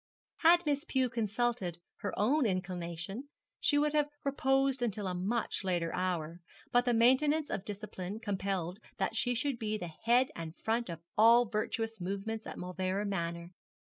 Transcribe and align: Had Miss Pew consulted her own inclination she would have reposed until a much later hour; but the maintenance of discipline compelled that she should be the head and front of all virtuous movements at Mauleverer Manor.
Had 0.37 0.65
Miss 0.65 0.83
Pew 0.83 1.09
consulted 1.09 1.77
her 1.97 2.11
own 2.17 2.47
inclination 2.47 3.29
she 3.59 3.77
would 3.77 3.93
have 3.93 4.09
reposed 4.23 4.81
until 4.81 5.05
a 5.05 5.13
much 5.13 5.63
later 5.63 5.93
hour; 5.93 6.39
but 6.71 6.85
the 6.85 6.93
maintenance 6.95 7.51
of 7.51 7.63
discipline 7.63 8.19
compelled 8.19 8.79
that 8.97 9.15
she 9.15 9.35
should 9.35 9.59
be 9.59 9.77
the 9.77 9.91
head 10.05 10.31
and 10.35 10.57
front 10.57 10.89
of 10.89 11.03
all 11.19 11.45
virtuous 11.47 12.01
movements 12.01 12.47
at 12.47 12.57
Mauleverer 12.57 13.05
Manor. 13.05 13.51